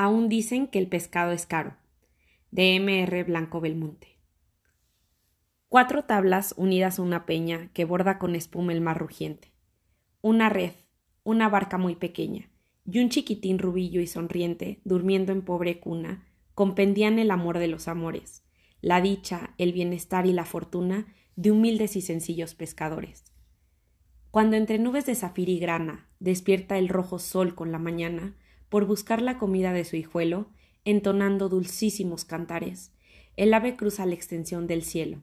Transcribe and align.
Aún 0.00 0.28
dicen 0.28 0.68
que 0.68 0.78
el 0.78 0.86
pescado 0.86 1.32
es 1.32 1.44
caro. 1.44 1.74
De 2.52 2.76
M. 2.76 3.02
R. 3.02 3.24
Blanco 3.24 3.60
Belmonte. 3.60 4.20
Cuatro 5.68 6.04
tablas 6.04 6.54
unidas 6.56 7.00
a 7.00 7.02
una 7.02 7.26
peña 7.26 7.72
que 7.72 7.84
borda 7.84 8.16
con 8.16 8.36
espuma 8.36 8.72
el 8.72 8.80
mar 8.80 8.96
rugiente. 8.96 9.50
Una 10.20 10.50
red, 10.50 10.70
una 11.24 11.48
barca 11.48 11.78
muy 11.78 11.96
pequeña, 11.96 12.48
y 12.84 13.00
un 13.00 13.08
chiquitín 13.08 13.58
rubillo 13.58 14.00
y 14.00 14.06
sonriente, 14.06 14.80
durmiendo 14.84 15.32
en 15.32 15.42
pobre 15.42 15.80
cuna, 15.80 16.28
compendían 16.54 17.18
el 17.18 17.32
amor 17.32 17.58
de 17.58 17.66
los 17.66 17.88
amores, 17.88 18.44
la 18.80 19.00
dicha, 19.00 19.52
el 19.58 19.72
bienestar 19.72 20.26
y 20.26 20.32
la 20.32 20.44
fortuna 20.44 21.12
de 21.34 21.50
humildes 21.50 21.96
y 21.96 22.02
sencillos 22.02 22.54
pescadores. 22.54 23.24
Cuando 24.30 24.54
entre 24.54 24.78
nubes 24.78 25.06
de 25.06 25.16
zafir 25.16 25.48
y 25.48 25.58
grana 25.58 26.06
despierta 26.20 26.78
el 26.78 26.88
rojo 26.88 27.18
sol 27.18 27.56
con 27.56 27.72
la 27.72 27.80
mañana, 27.80 28.36
por 28.68 28.86
buscar 28.86 29.22
la 29.22 29.38
comida 29.38 29.72
de 29.72 29.84
su 29.84 29.96
hijuelo, 29.96 30.50
entonando 30.84 31.48
dulcísimos 31.48 32.24
cantares, 32.24 32.92
el 33.36 33.54
ave 33.54 33.76
cruza 33.76 34.06
la 34.06 34.14
extensión 34.14 34.66
del 34.66 34.82
cielo, 34.82 35.22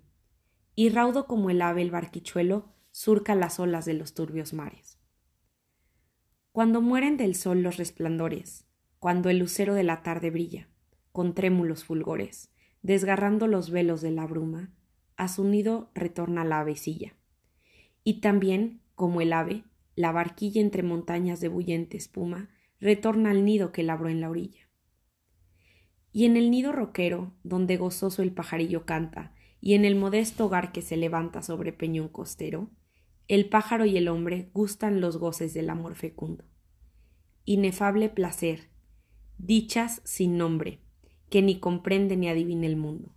y 0.76 0.90
raudo 0.90 1.28
como 1.28 1.50
el 1.50 1.62
ave 1.62 1.82
el 1.82 1.92
barquichuelo 1.92 2.74
surca 2.92 3.36
las 3.36 3.60
olas 3.60 3.86
de 3.86 3.94
los 3.94 4.14
turbios 4.14 4.54
mares. 4.54 5.00
Cuando 6.52 6.82
mueren 6.82 7.18
del 7.18 7.36
sol 7.36 7.62
los 7.62 7.78
resplandores, 7.78 8.66
cuando 9.00 9.30
el 9.30 9.40
lucero 9.40 9.74
de 9.74 9.84
la 9.84 10.04
tarde 10.04 10.32
brilla, 10.32 10.70
con 11.12 11.34
trémulos 11.34 11.84
fulgores, 11.84 12.52
desgarrando 12.82 13.48
los 13.48 13.70
velos 13.70 14.02
de 14.02 14.12
la 14.12 14.26
bruma, 14.26 14.72
a 15.18 15.28
su 15.28 15.44
nido 15.44 15.92
retorna 15.94 16.46
la 16.46 16.60
avecilla. 16.60 17.16
Y 18.04 18.22
también, 18.22 18.82
como 18.96 19.22
el 19.22 19.34
ave, 19.34 19.64
la 19.96 20.12
barquilla 20.12 20.62
entre 20.62 20.84
montañas 20.84 21.40
de 21.40 21.48
bullente 21.48 21.98
espuma 21.98 22.50
retorna 22.80 23.32
al 23.32 23.46
nido 23.46 23.72
que 23.72 23.84
labró 23.84 24.10
en 24.10 24.22
la 24.22 24.30
orilla. 24.30 24.70
Y 26.12 26.26
en 26.26 26.38
el 26.38 26.50
nido 26.52 26.72
roquero, 26.72 27.34
donde 27.44 27.78
gozoso 27.78 28.22
el 28.22 28.32
pajarillo 28.32 28.86
canta, 28.86 29.34
y 29.60 29.74
en 29.74 29.84
el 29.84 29.96
modesto 29.96 30.46
hogar 30.46 30.72
que 30.72 30.82
se 30.82 30.96
levanta 30.96 31.42
sobre 31.42 31.74
peñón 31.74 32.08
costero, 32.08 32.70
el 33.28 33.50
pájaro 33.50 33.86
y 33.86 33.98
el 33.98 34.08
hombre 34.08 34.50
gustan 34.54 35.02
los 35.02 35.18
goces 35.18 35.54
del 35.54 35.70
amor 35.70 35.96
fecundo. 35.96 36.46
Inefable 37.44 38.10
placer, 38.10 38.70
dichas 39.38 40.02
sin 40.04 40.38
nombre, 40.38 40.80
que 41.30 41.42
ni 41.42 41.60
comprende 41.60 42.16
ni 42.18 42.30
adivina 42.30 42.68
el 42.68 42.76
mundo. 42.76 43.16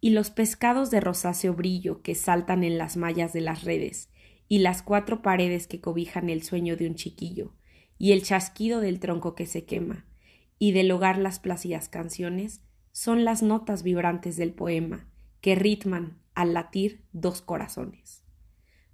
Y 0.00 0.10
los 0.10 0.30
pescados 0.30 0.90
de 0.90 1.00
rosáceo 1.00 1.54
brillo 1.54 2.02
que 2.02 2.14
saltan 2.14 2.62
en 2.62 2.78
las 2.78 2.96
mallas 2.96 3.32
de 3.32 3.40
las 3.40 3.64
redes, 3.64 4.10
y 4.46 4.58
las 4.58 4.82
cuatro 4.82 5.22
paredes 5.22 5.66
que 5.66 5.80
cobijan 5.80 6.30
el 6.30 6.42
sueño 6.42 6.76
de 6.76 6.86
un 6.86 6.94
chiquillo, 6.94 7.54
y 7.98 8.12
el 8.12 8.22
chasquido 8.22 8.80
del 8.80 9.00
tronco 9.00 9.34
que 9.34 9.46
se 9.46 9.64
quema, 9.64 10.06
y 10.58 10.72
del 10.72 10.90
hogar 10.90 11.18
las 11.18 11.38
plácidas 11.38 11.88
canciones, 11.88 12.62
son 12.92 13.24
las 13.24 13.42
notas 13.42 13.82
vibrantes 13.82 14.36
del 14.36 14.52
poema, 14.52 15.08
que 15.40 15.54
ritman 15.54 16.18
al 16.34 16.54
latir 16.54 17.04
dos 17.12 17.42
corazones. 17.42 18.24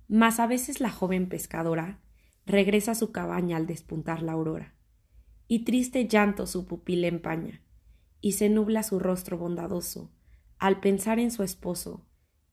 Mas 0.09 0.41
a 0.41 0.47
veces 0.47 0.81
la 0.81 0.91
joven 0.91 1.29
pescadora 1.29 2.01
regresa 2.47 2.93
a 2.93 2.95
su 2.95 3.13
cabaña 3.13 3.57
al 3.57 3.67
despuntar 3.67 4.23
la 4.23 4.33
aurora, 4.33 4.75
y 5.49 5.65
triste 5.65 6.07
llanto 6.07 6.47
su 6.47 6.67
pupila 6.67 7.07
empaña, 7.07 7.63
y 8.21 8.33
se 8.33 8.49
nubla 8.49 8.83
su 8.83 8.99
rostro 8.99 9.39
bondadoso, 9.39 10.11
al 10.59 10.81
pensar 10.81 11.19
en 11.19 11.31
su 11.31 11.43
esposo, 11.43 12.07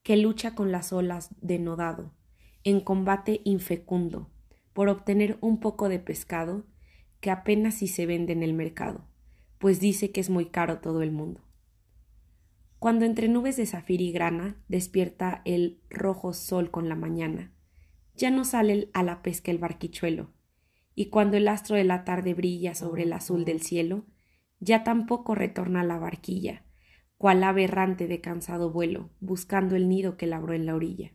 que 0.03 0.17
lucha 0.17 0.55
con 0.55 0.71
las 0.71 0.91
olas 0.91 1.29
denodado, 1.41 2.13
en 2.63 2.81
combate 2.81 3.41
infecundo, 3.43 4.29
por 4.73 4.89
obtener 4.89 5.37
un 5.41 5.59
poco 5.59 5.89
de 5.89 5.99
pescado 5.99 6.65
que 7.19 7.31
apenas 7.31 7.75
si 7.75 7.87
se 7.87 8.05
vende 8.05 8.33
en 8.33 8.43
el 8.43 8.53
mercado, 8.53 9.07
pues 9.57 9.79
dice 9.79 10.11
que 10.11 10.21
es 10.21 10.29
muy 10.29 10.45
caro 10.47 10.79
todo 10.79 11.01
el 11.01 11.11
mundo. 11.11 11.41
Cuando 12.79 13.05
entre 13.05 13.27
nubes 13.27 13.57
de 13.57 13.67
zafir 13.67 14.01
y 14.01 14.11
grana 14.11 14.59
despierta 14.67 15.43
el 15.45 15.81
rojo 15.89 16.33
sol 16.33 16.71
con 16.71 16.89
la 16.89 16.95
mañana, 16.95 17.53
ya 18.15 18.31
no 18.31 18.43
sale 18.43 18.89
a 18.93 19.03
la 19.03 19.21
pesca 19.21 19.51
el 19.51 19.59
barquichuelo, 19.59 20.33
y 20.95 21.09
cuando 21.09 21.37
el 21.37 21.47
astro 21.47 21.75
de 21.75 21.83
la 21.83 22.03
tarde 22.03 22.33
brilla 22.33 22.73
sobre 22.73 23.03
el 23.03 23.13
azul 23.13 23.45
del 23.45 23.61
cielo, 23.61 24.05
ya 24.59 24.83
tampoco 24.83 25.35
retorna 25.35 25.83
la 25.83 25.99
barquilla, 25.99 26.65
cual 27.17 27.43
ave 27.43 27.65
errante 27.65 28.07
de 28.07 28.19
cansado 28.19 28.71
vuelo, 28.71 29.11
buscando 29.19 29.75
el 29.75 29.87
nido 29.87 30.17
que 30.17 30.27
labró 30.27 30.53
en 30.53 30.65
la 30.65 30.75
orilla. 30.75 31.13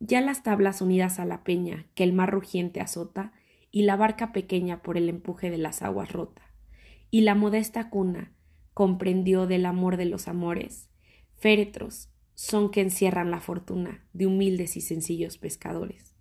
Ya 0.00 0.20
las 0.20 0.42
tablas 0.42 0.80
unidas 0.80 1.18
a 1.18 1.24
la 1.24 1.44
peña 1.44 1.86
que 1.94 2.04
el 2.04 2.12
mar 2.12 2.30
rugiente 2.30 2.80
azota, 2.80 3.32
y 3.70 3.82
la 3.82 3.96
barca 3.96 4.32
pequeña 4.32 4.82
por 4.82 4.96
el 4.96 5.08
empuje 5.08 5.50
de 5.50 5.58
las 5.58 5.82
aguas 5.82 6.12
rota, 6.12 6.42
y 7.10 7.22
la 7.22 7.34
modesta 7.34 7.90
cuna 7.90 8.32
comprendió 8.72 9.48
del 9.48 9.66
amor 9.66 9.96
de 9.96 10.04
los 10.04 10.28
amores, 10.28 10.88
féretros 11.36 12.08
son 12.34 12.70
que 12.70 12.82
encierran 12.82 13.32
la 13.32 13.40
fortuna 13.40 14.06
de 14.12 14.28
humildes 14.28 14.76
y 14.76 14.80
sencillos 14.80 15.38
pescadores. 15.38 16.14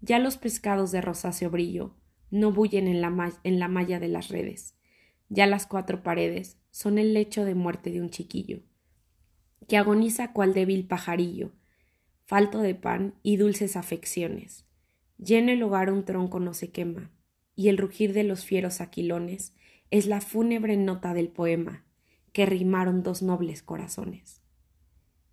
Ya 0.00 0.18
los 0.18 0.38
pescados 0.38 0.92
de 0.92 1.02
rosáceo 1.02 1.50
brillo 1.50 1.94
no 2.30 2.52
bullen 2.52 2.88
en 2.88 3.02
la, 3.02 3.32
en 3.44 3.58
la 3.58 3.68
malla 3.68 4.00
de 4.00 4.08
las 4.08 4.28
redes, 4.28 4.76
ya 5.28 5.46
las 5.46 5.66
cuatro 5.66 6.02
paredes 6.02 6.58
son 6.70 6.98
el 6.98 7.12
lecho 7.12 7.44
de 7.44 7.54
muerte 7.54 7.90
de 7.90 8.00
un 8.00 8.08
chiquillo, 8.08 8.62
que 9.68 9.76
agoniza 9.76 10.32
cual 10.32 10.54
débil 10.54 10.86
pajarillo, 10.86 11.52
falto 12.30 12.60
de 12.60 12.76
pan 12.76 13.14
y 13.24 13.38
dulces 13.38 13.74
afecciones. 13.74 14.64
Lleno 15.18 15.50
el 15.50 15.60
hogar 15.64 15.90
un 15.90 16.04
tronco 16.04 16.38
no 16.38 16.54
se 16.54 16.70
quema, 16.70 17.10
y 17.56 17.70
el 17.70 17.76
rugir 17.76 18.12
de 18.12 18.22
los 18.22 18.44
fieros 18.44 18.80
aquilones 18.80 19.52
es 19.90 20.06
la 20.06 20.20
fúnebre 20.20 20.76
nota 20.76 21.12
del 21.12 21.26
poema 21.26 21.84
que 22.32 22.46
rimaron 22.46 23.02
dos 23.02 23.20
nobles 23.20 23.64
corazones. 23.64 24.44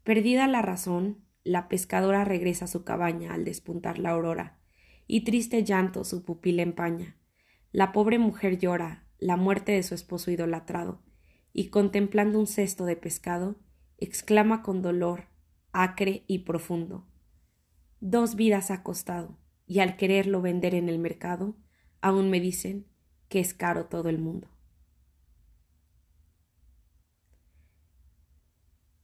Perdida 0.04 0.48
la 0.48 0.64
razón, 0.64 1.20
la 1.44 1.68
pescadora 1.68 2.26
regresa 2.26 2.66
a 2.66 2.68
su 2.68 2.84
cabaña 2.84 3.36
al 3.36 3.46
despuntar 3.46 4.00
la 4.00 4.10
aurora, 4.10 4.58
y 5.06 5.22
triste 5.22 5.64
llanto 5.64 6.04
su 6.04 6.26
pupila 6.26 6.64
empaña. 6.64 7.16
La 7.72 7.92
pobre 7.92 8.18
mujer 8.18 8.58
llora 8.58 9.06
la 9.20 9.38
muerte 9.38 9.72
de 9.74 9.84
su 9.84 9.94
esposo 9.94 10.32
idolatrado, 10.32 11.04
y 11.54 11.68
contemplando 11.68 12.40
un 12.40 12.48
cesto 12.48 12.86
de 12.86 12.96
pescado, 12.96 13.60
exclama 14.00 14.64
con 14.64 14.82
dolor 14.82 15.37
acre 15.84 16.24
y 16.28 16.40
profundo 16.40 17.06
Dos 18.00 18.36
vidas 18.36 18.70
ha 18.70 18.84
costado, 18.84 19.38
y 19.66 19.80
al 19.80 19.98
quererlo 19.98 20.42
vender 20.42 20.76
en 20.76 20.88
el 20.88 21.00
mercado, 21.00 21.56
aún 22.00 22.30
me 22.30 22.40
dicen 22.40 22.86
que 23.28 23.40
es 23.40 23.56
caro 23.56 23.86
todo 23.86 24.10
el 24.10 24.20
mundo. 24.20 24.48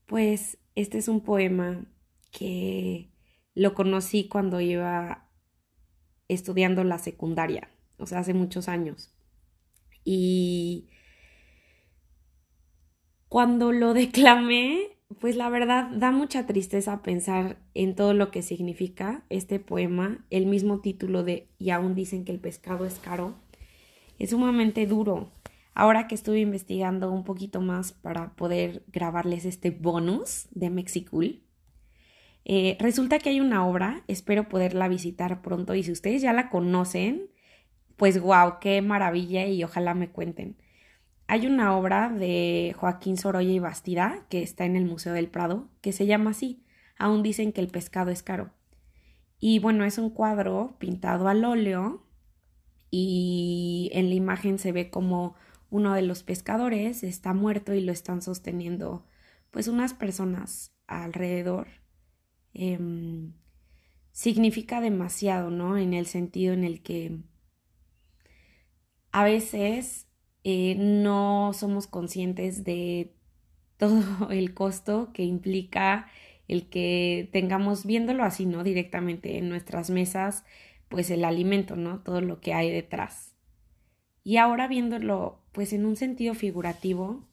Pues 0.06 0.58
este 0.76 0.98
es 0.98 1.08
un 1.08 1.22
poema 1.22 1.86
que 2.30 3.10
lo 3.54 3.74
conocí 3.74 4.28
cuando 4.28 4.60
iba 4.60 5.28
estudiando 6.28 6.84
la 6.84 6.98
secundaria, 6.98 7.68
o 7.98 8.06
sea, 8.06 8.20
hace 8.20 8.32
muchos 8.32 8.68
años. 8.68 9.12
Y 10.04 10.88
cuando 13.28 13.72
lo 13.72 13.92
declamé, 13.94 14.93
pues 15.20 15.36
la 15.36 15.48
verdad 15.48 15.88
da 15.90 16.10
mucha 16.10 16.46
tristeza 16.46 17.02
pensar 17.02 17.58
en 17.74 17.94
todo 17.94 18.14
lo 18.14 18.30
que 18.30 18.42
significa 18.42 19.24
este 19.28 19.58
poema, 19.58 20.24
el 20.30 20.46
mismo 20.46 20.80
título 20.80 21.22
de 21.22 21.48
Y 21.58 21.70
aún 21.70 21.94
dicen 21.94 22.24
que 22.24 22.32
el 22.32 22.40
pescado 22.40 22.86
es 22.86 22.98
caro 22.98 23.34
es 24.18 24.30
sumamente 24.30 24.86
duro. 24.86 25.32
Ahora 25.74 26.06
que 26.06 26.14
estuve 26.14 26.38
investigando 26.38 27.10
un 27.10 27.24
poquito 27.24 27.60
más 27.60 27.92
para 27.92 28.34
poder 28.36 28.84
grabarles 28.92 29.44
este 29.44 29.70
bonus 29.70 30.46
de 30.52 30.70
Mexicool, 30.70 31.42
eh, 32.44 32.76
resulta 32.78 33.18
que 33.18 33.30
hay 33.30 33.40
una 33.40 33.66
obra, 33.66 34.04
espero 34.06 34.48
poderla 34.48 34.86
visitar 34.86 35.42
pronto 35.42 35.74
y 35.74 35.82
si 35.82 35.90
ustedes 35.90 36.22
ya 36.22 36.32
la 36.32 36.48
conocen, 36.48 37.30
pues 37.96 38.20
wow, 38.20 38.58
qué 38.60 38.82
maravilla 38.82 39.46
y 39.46 39.64
ojalá 39.64 39.94
me 39.94 40.10
cuenten. 40.10 40.56
Hay 41.26 41.46
una 41.46 41.76
obra 41.76 42.10
de 42.10 42.74
Joaquín 42.78 43.16
Sorolla 43.16 43.50
y 43.50 43.58
Bastida 43.58 44.26
que 44.28 44.42
está 44.42 44.64
en 44.64 44.76
el 44.76 44.84
Museo 44.84 45.12
del 45.12 45.28
Prado 45.28 45.68
que 45.80 45.92
se 45.92 46.06
llama 46.06 46.30
así, 46.30 46.62
aún 46.98 47.22
dicen 47.22 47.52
que 47.52 47.60
el 47.60 47.68
pescado 47.68 48.10
es 48.10 48.22
caro. 48.22 48.50
Y 49.40 49.58
bueno, 49.58 49.84
es 49.84 49.98
un 49.98 50.10
cuadro 50.10 50.76
pintado 50.78 51.28
al 51.28 51.44
óleo 51.44 52.06
y 52.90 53.90
en 53.92 54.08
la 54.08 54.14
imagen 54.14 54.58
se 54.58 54.72
ve 54.72 54.90
como 54.90 55.34
uno 55.70 55.94
de 55.94 56.02
los 56.02 56.22
pescadores 56.22 57.02
está 57.02 57.32
muerto 57.32 57.74
y 57.74 57.80
lo 57.80 57.90
están 57.90 58.22
sosteniendo 58.22 59.04
pues 59.50 59.66
unas 59.66 59.94
personas 59.94 60.72
alrededor. 60.86 61.66
Em, 62.52 63.32
significa 64.12 64.80
demasiado, 64.80 65.50
¿no? 65.50 65.76
En 65.76 65.94
el 65.94 66.06
sentido 66.06 66.54
en 66.54 66.62
el 66.62 66.82
que 66.82 67.18
a 69.10 69.24
veces 69.24 70.06
eh, 70.44 70.76
no 70.78 71.52
somos 71.54 71.86
conscientes 71.86 72.64
de 72.64 73.14
todo 73.78 74.28
el 74.30 74.54
costo 74.54 75.10
que 75.12 75.24
implica 75.24 76.06
el 76.46 76.68
que 76.68 77.30
tengamos, 77.32 77.86
viéndolo 77.86 78.22
así, 78.22 78.44
¿no? 78.46 78.62
Directamente 78.62 79.38
en 79.38 79.48
nuestras 79.48 79.88
mesas, 79.90 80.44
pues 80.88 81.10
el 81.10 81.24
alimento, 81.24 81.74
¿no? 81.76 82.00
Todo 82.00 82.20
lo 82.20 82.40
que 82.40 82.52
hay 82.52 82.70
detrás. 82.70 83.34
Y 84.22 84.36
ahora 84.36 84.68
viéndolo 84.68 85.40
pues 85.52 85.72
en 85.72 85.86
un 85.86 85.96
sentido 85.96 86.34
figurativo, 86.34 87.26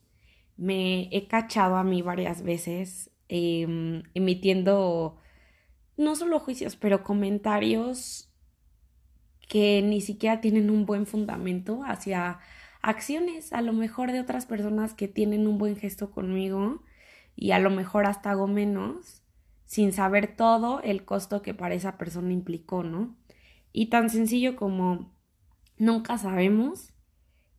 me 0.58 1.10
he 1.12 1.28
cachado 1.28 1.76
a 1.76 1.84
mí 1.84 2.02
varias 2.02 2.44
veces 2.44 3.10
em, 3.30 4.04
emitiendo 4.14 5.18
no 5.98 6.16
solo 6.16 6.40
juicios, 6.40 6.76
pero 6.76 7.04
comentarios 7.04 8.32
que 9.50 9.82
ni 9.82 10.02
siquiera 10.02 10.40
tienen 10.40 10.70
un 10.70 10.86
buen 10.86 11.06
fundamento 11.06 11.82
hacia 11.86 12.40
acciones 12.82 13.54
a 13.54 13.62
lo 13.62 13.74
mejor 13.74 14.12
de 14.12 14.20
otras 14.20 14.46
personas 14.46 14.94
que 14.94 15.08
tienen 15.08 15.48
un 15.48 15.58
buen 15.58 15.76
gesto 15.76 16.12
conmigo 16.12 16.84
y 17.36 17.52
a 17.52 17.60
lo 17.60 17.70
mejor 17.70 18.06
hasta 18.06 18.32
hago 18.32 18.48
menos 18.48 19.24
sin 19.66 19.94
saber 19.94 20.36
todo 20.36 20.82
el 20.82 21.06
costo 21.06 21.42
que 21.42 21.54
para 21.54 21.76
esa 21.76 21.98
persona 21.98 22.34
implicó, 22.34 22.84
¿no? 22.84 23.16
Y 23.72 23.90
tan 23.90 24.10
sencillo 24.10 24.56
como 24.56 25.14
nunca 25.78 26.18
sabemos 26.18 26.94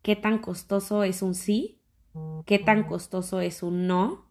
qué 0.02 0.14
tan 0.16 0.38
costoso 0.38 1.04
es 1.04 1.22
un 1.22 1.34
sí, 1.34 1.80
qué 2.44 2.58
tan 2.58 2.84
costoso 2.84 3.40
es 3.40 3.62
un 3.62 3.86
no 3.86 4.30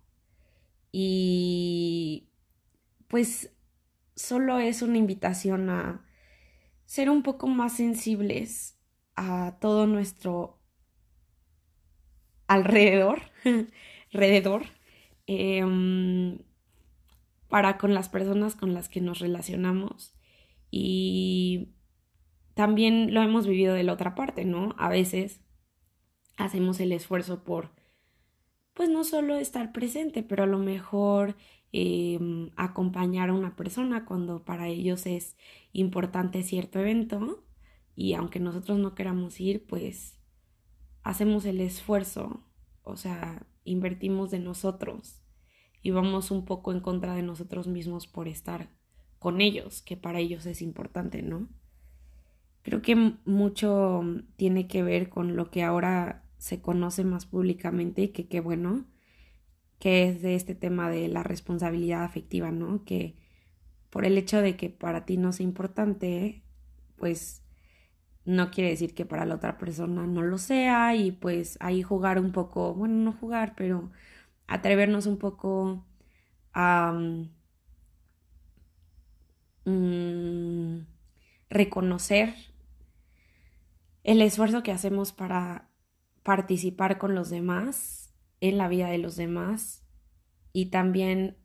y 0.92 2.30
pues 3.08 3.52
solo 4.16 4.60
es 4.60 4.82
una 4.82 4.98
invitación 4.98 5.70
a 5.70 6.06
ser 6.86 7.10
un 7.10 7.24
poco 7.24 7.48
más 7.48 7.74
sensibles 7.74 8.78
a 9.16 9.58
todo 9.60 9.88
nuestro 9.88 10.61
alrededor, 12.54 13.22
alrededor, 14.14 14.64
em, 15.28 16.40
para 17.48 17.78
con 17.78 17.94
las 17.94 18.10
personas 18.10 18.56
con 18.56 18.74
las 18.74 18.90
que 18.90 19.02
nos 19.02 19.20
relacionamos. 19.20 20.14
Y 20.70 21.74
también 22.54 23.14
lo 23.14 23.22
hemos 23.22 23.48
vivido 23.48 23.74
de 23.74 23.84
la 23.84 23.94
otra 23.94 24.16
parte, 24.16 24.46
¿no? 24.46 24.76
A 24.78 24.90
veces 24.90 25.42
hacemos 26.38 26.80
el 26.80 26.92
esfuerzo 26.92 27.44
por, 27.44 27.72
pues 28.74 28.90
no 28.90 29.04
solo 29.04 29.36
estar 29.38 29.72
presente, 29.72 30.24
pero 30.24 30.44
a 30.44 30.48
lo 30.48 30.60
mejor 30.60 31.36
Em, 31.74 32.50
acompañar 32.58 33.30
a 33.30 33.34
una 33.34 33.56
persona 33.56 34.04
cuando 34.06 34.44
para 34.44 34.68
ellos 34.68 35.06
es 35.06 35.38
importante 35.72 36.44
cierto 36.44 36.80
evento 36.80 37.46
y 37.96 38.14
aunque 38.14 38.42
nosotros 38.42 38.78
no 38.78 38.94
queramos 38.94 39.40
ir, 39.40 39.66
pues 39.68 40.20
hacemos 41.04 41.46
el 41.46 41.62
esfuerzo, 41.62 42.44
o 42.84 42.98
sea, 42.98 43.46
invertimos 43.64 44.32
de 44.32 44.40
nosotros 44.40 45.22
y 45.82 45.92
vamos 45.92 46.32
un 46.32 46.46
poco 46.46 46.72
en 46.72 46.80
contra 46.80 47.16
de 47.16 47.24
nosotros 47.24 47.68
mismos 47.68 48.08
por 48.08 48.28
estar 48.28 48.70
con 49.20 49.42
ellos, 49.42 49.82
que 49.82 49.98
para 49.98 50.20
ellos 50.20 50.46
es 50.46 50.62
importante, 50.62 51.22
¿no? 51.22 51.48
Creo 52.64 52.82
que 52.82 52.96
mucho 53.26 54.04
tiene 54.36 54.68
que 54.68 54.84
ver 54.84 55.10
con 55.10 55.36
lo 55.36 55.50
que 55.50 55.64
ahora 55.64 56.28
se 56.38 56.62
conoce 56.62 57.04
más 57.04 57.26
públicamente, 57.26 58.12
que 58.12 58.28
qué 58.28 58.40
bueno, 58.40 58.86
que 59.80 60.08
es 60.08 60.22
de 60.22 60.36
este 60.36 60.56
tema 60.56 60.90
de 60.90 61.08
la 61.08 61.24
responsabilidad 61.24 62.04
afectiva, 62.04 62.52
¿no? 62.52 62.84
Que 62.84 63.16
por 63.90 64.06
el 64.06 64.18
hecho 64.18 64.42
de 64.42 64.56
que 64.56 64.70
para 64.70 65.06
ti 65.06 65.18
no 65.18 65.34
sea 65.34 65.44
importante, 65.44 66.44
pues 66.98 67.41
no 68.26 68.52
quiere 68.52 68.70
decir 68.70 68.94
que 68.94 69.06
para 69.06 69.26
la 69.26 69.36
otra 69.36 69.58
persona 69.58 70.06
no 70.06 70.22
lo 70.22 70.38
sea 70.38 70.96
y 70.96 71.12
pues 71.12 71.58
ahí 71.60 71.82
jugar 71.82 72.20
un 72.20 72.32
poco, 72.32 72.74
bueno, 72.74 72.96
no 72.96 73.14
jugar, 73.14 73.54
pero 73.56 73.92
atrevernos 74.48 75.06
un 75.08 75.18
poco 75.18 75.86
a 76.54 76.94
mm, 79.66 80.80
reconocer 81.50 82.36
el 84.04 84.22
esfuerzo 84.22 84.64
que 84.64 84.72
hacemos 84.72 85.14
para 85.14 85.70
participar 86.24 86.98
con 86.98 87.16
los 87.16 87.30
demás 87.30 88.14
en 88.40 88.58
la 88.58 88.68
vida 88.68 88.90
de 88.90 88.98
los 88.98 89.16
demás 89.16 89.84
y 90.54 90.68
también 90.68 91.38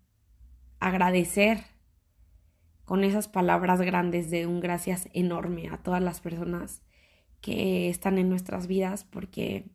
agradecer 0.80 1.75
con 2.86 3.04
esas 3.04 3.28
palabras 3.28 3.82
grandes 3.82 4.30
de 4.30 4.46
un 4.46 4.60
gracias 4.60 5.10
enorme 5.12 5.68
a 5.68 5.76
todas 5.76 6.02
las 6.02 6.20
personas 6.20 6.80
que 7.42 7.90
están 7.90 8.16
en 8.16 8.30
nuestras 8.30 8.66
vidas 8.66 9.04
porque 9.04 9.66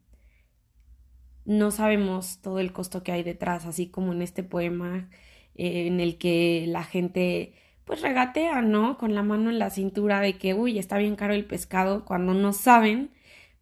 no 1.46 1.72
sabemos 1.72 2.42
todo 2.42 2.60
el 2.60 2.74
costo 2.74 3.04
que 3.04 3.12
hay 3.12 3.24
detrás, 3.24 3.66
así 3.66 3.88
como 3.88 4.14
en 4.14 4.22
este 4.22 4.44
poema 4.44 5.10
eh, 5.56 5.88
en 5.88 6.00
el 6.00 6.18
que 6.18 6.66
la 6.68 6.84
gente 6.84 7.54
pues 7.86 8.02
regatea, 8.02 8.62
¿no? 8.62 8.98
Con 8.98 9.14
la 9.16 9.24
mano 9.24 9.50
en 9.50 9.60
la 9.60 9.70
cintura 9.70 10.22
de 10.22 10.38
que, 10.38 10.54
uy, 10.54 10.80
está 10.80 10.98
bien 10.98 11.16
caro 11.16 11.34
el 11.34 11.46
pescado, 11.46 12.06
cuando 12.06 12.34
no 12.34 12.54
saben 12.54 13.12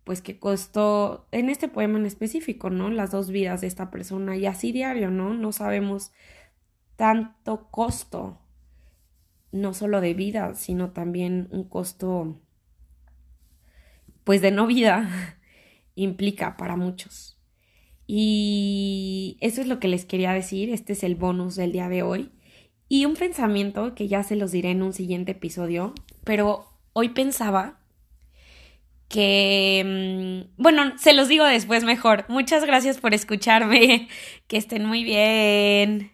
pues 0.03 0.21
que 0.21 0.39
costó 0.39 1.27
en 1.31 1.49
este 1.49 1.67
poema 1.67 1.99
en 1.99 2.05
específico, 2.07 2.69
¿no? 2.69 2.89
Las 2.89 3.11
dos 3.11 3.29
vidas 3.29 3.61
de 3.61 3.67
esta 3.67 3.91
persona 3.91 4.35
y 4.37 4.45
así 4.47 4.71
diario, 4.71 5.11
¿no? 5.11 5.33
No 5.35 5.51
sabemos 5.51 6.11
tanto 6.95 7.67
costo, 7.69 8.39
no 9.51 9.73
solo 9.73 10.01
de 10.01 10.13
vida, 10.13 10.53
sino 10.55 10.91
también 10.91 11.47
un 11.51 11.63
costo, 11.63 12.39
pues 14.23 14.41
de 14.41 14.51
no 14.51 14.67
vida, 14.67 15.37
implica 15.95 16.57
para 16.57 16.75
muchos. 16.75 17.37
Y 18.07 19.37
eso 19.39 19.61
es 19.61 19.67
lo 19.67 19.79
que 19.79 19.87
les 19.87 20.05
quería 20.05 20.33
decir, 20.33 20.71
este 20.71 20.93
es 20.93 21.03
el 21.03 21.15
bonus 21.15 21.55
del 21.55 21.71
día 21.71 21.89
de 21.89 22.03
hoy. 22.03 22.31
Y 22.87 23.05
un 23.05 23.15
pensamiento 23.15 23.93
que 23.93 24.07
ya 24.07 24.23
se 24.23 24.35
los 24.35 24.51
diré 24.51 24.71
en 24.71 24.81
un 24.81 24.93
siguiente 24.93 25.33
episodio, 25.33 25.93
pero 26.23 26.65
hoy 26.93 27.09
pensaba 27.09 27.79
que, 29.09 29.83
mm, 29.85 30.61
bueno, 30.61 30.97
se 30.97 31.13
los 31.13 31.27
digo 31.27 31.45
después 31.45 31.83
mejor. 31.83 32.25
Muchas 32.29 32.65
gracias 32.65 32.97
por 32.99 33.13
escucharme. 33.13 34.07
Que 34.47 34.57
estén 34.57 34.85
muy 34.85 35.03
bien. 35.03 36.11